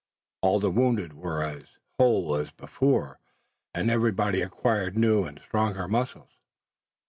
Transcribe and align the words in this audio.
All 0.41 0.59
the 0.59 0.71
wounded 0.71 1.13
were 1.13 1.43
as 1.43 1.77
whole 1.99 2.33
as 2.35 2.49
before, 2.49 3.19
and 3.71 3.91
everybody 3.91 4.41
acquired 4.41 4.97
new 4.97 5.25
and 5.25 5.37
stronger 5.39 5.87
muscles. 5.87 6.39